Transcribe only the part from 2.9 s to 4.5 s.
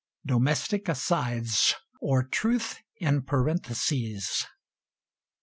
IN PARENTHESES.